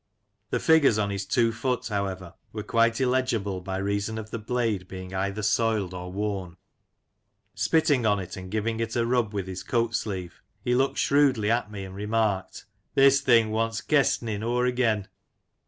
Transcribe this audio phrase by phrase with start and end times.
[0.49, 4.87] The figures on his two foot, however, were quite illegible by reason of the blade
[4.87, 6.57] being either soiled or woi;p..
[7.53, 8.35] Spitting on 146 Lancashire Characters and Places.
[8.35, 11.85] it| and giving it a rub with his coat sleeve, he looked shrewdly at me
[11.85, 15.07] and remarked:*' This thing wants kestnin' o'er again."